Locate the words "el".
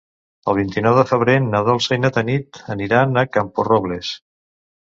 0.51-0.55